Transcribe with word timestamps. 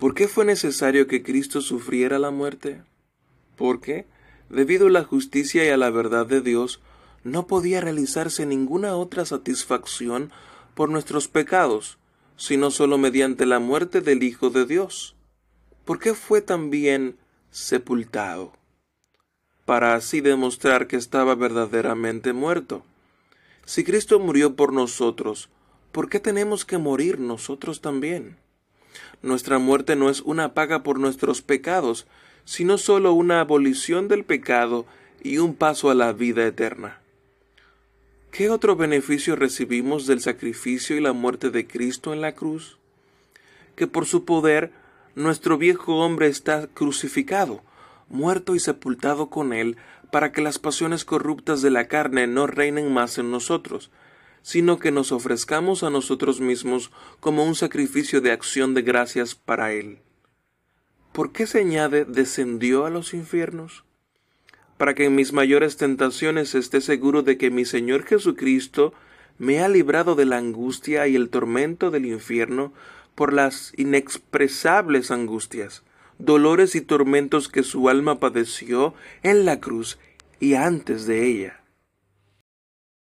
¿Por 0.00 0.14
qué 0.14 0.28
fue 0.28 0.46
necesario 0.46 1.06
que 1.06 1.22
Cristo 1.22 1.60
sufriera 1.60 2.18
la 2.18 2.30
muerte? 2.30 2.82
Porque, 3.54 4.06
debido 4.48 4.86
a 4.86 4.90
la 4.90 5.04
justicia 5.04 5.62
y 5.62 5.68
a 5.68 5.76
la 5.76 5.90
verdad 5.90 6.24
de 6.24 6.40
Dios, 6.40 6.80
no 7.22 7.46
podía 7.46 7.82
realizarse 7.82 8.46
ninguna 8.46 8.96
otra 8.96 9.26
satisfacción 9.26 10.32
por 10.74 10.88
nuestros 10.88 11.28
pecados, 11.28 11.98
sino 12.38 12.70
sólo 12.70 12.96
mediante 12.96 13.44
la 13.44 13.58
muerte 13.58 14.00
del 14.00 14.22
Hijo 14.22 14.48
de 14.48 14.64
Dios. 14.64 15.16
¿Por 15.84 15.98
qué 15.98 16.14
fue 16.14 16.40
también 16.40 17.18
sepultado? 17.50 18.54
Para 19.66 19.94
así 19.94 20.22
demostrar 20.22 20.86
que 20.86 20.96
estaba 20.96 21.34
verdaderamente 21.34 22.32
muerto. 22.32 22.86
Si 23.66 23.84
Cristo 23.84 24.18
murió 24.18 24.56
por 24.56 24.72
nosotros, 24.72 25.50
¿por 25.92 26.08
qué 26.08 26.20
tenemos 26.20 26.64
que 26.64 26.78
morir 26.78 27.20
nosotros 27.20 27.82
también? 27.82 28.38
Nuestra 29.22 29.58
muerte 29.58 29.96
no 29.96 30.10
es 30.10 30.20
una 30.20 30.54
paga 30.54 30.82
por 30.82 30.98
nuestros 30.98 31.42
pecados, 31.42 32.06
sino 32.44 32.78
sólo 32.78 33.12
una 33.12 33.40
abolición 33.40 34.08
del 34.08 34.24
pecado 34.24 34.86
y 35.22 35.38
un 35.38 35.54
paso 35.54 35.90
a 35.90 35.94
la 35.94 36.12
vida 36.12 36.46
eterna. 36.46 37.00
¿Qué 38.30 38.48
otro 38.48 38.76
beneficio 38.76 39.36
recibimos 39.36 40.06
del 40.06 40.20
sacrificio 40.20 40.96
y 40.96 41.00
la 41.00 41.12
muerte 41.12 41.50
de 41.50 41.66
Cristo 41.66 42.12
en 42.12 42.20
la 42.20 42.34
cruz? 42.34 42.78
Que 43.74 43.86
por 43.86 44.06
su 44.06 44.24
poder 44.24 44.72
nuestro 45.14 45.58
viejo 45.58 45.96
hombre 45.96 46.28
está 46.28 46.68
crucificado, 46.68 47.62
muerto 48.08 48.54
y 48.54 48.60
sepultado 48.60 49.30
con 49.30 49.52
él, 49.52 49.76
para 50.10 50.32
que 50.32 50.42
las 50.42 50.58
pasiones 50.58 51.04
corruptas 51.04 51.62
de 51.62 51.70
la 51.70 51.88
carne 51.88 52.26
no 52.26 52.46
reinen 52.46 52.92
más 52.92 53.18
en 53.18 53.30
nosotros, 53.30 53.90
sino 54.42 54.78
que 54.78 54.90
nos 54.90 55.12
ofrezcamos 55.12 55.82
a 55.82 55.90
nosotros 55.90 56.40
mismos 56.40 56.90
como 57.20 57.44
un 57.44 57.54
sacrificio 57.54 58.20
de 58.20 58.32
acción 58.32 58.74
de 58.74 58.82
gracias 58.82 59.34
para 59.34 59.72
Él. 59.72 59.98
¿Por 61.12 61.32
qué 61.32 61.46
se 61.46 61.60
añade 61.60 62.04
descendió 62.04 62.86
a 62.86 62.90
los 62.90 63.14
infiernos? 63.14 63.84
Para 64.78 64.94
que 64.94 65.06
en 65.06 65.14
mis 65.14 65.32
mayores 65.32 65.76
tentaciones 65.76 66.54
esté 66.54 66.80
seguro 66.80 67.22
de 67.22 67.36
que 67.36 67.50
mi 67.50 67.64
Señor 67.64 68.04
Jesucristo 68.04 68.94
me 69.38 69.60
ha 69.60 69.68
librado 69.68 70.14
de 70.14 70.24
la 70.24 70.36
angustia 70.36 71.08
y 71.08 71.16
el 71.16 71.28
tormento 71.28 71.90
del 71.90 72.06
infierno 72.06 72.72
por 73.14 73.32
las 73.32 73.72
inexpresables 73.76 75.10
angustias, 75.10 75.82
dolores 76.18 76.74
y 76.74 76.80
tormentos 76.80 77.48
que 77.48 77.62
su 77.62 77.88
alma 77.88 78.20
padeció 78.20 78.94
en 79.22 79.44
la 79.44 79.60
cruz 79.60 79.98
y 80.38 80.54
antes 80.54 81.06
de 81.06 81.26
ella. 81.26 81.60